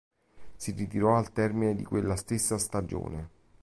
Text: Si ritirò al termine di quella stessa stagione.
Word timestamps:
Si 0.55 0.71
ritirò 0.71 1.15
al 1.15 1.31
termine 1.31 1.75
di 1.75 1.83
quella 1.85 2.15
stessa 2.15 2.57
stagione. 2.57 3.29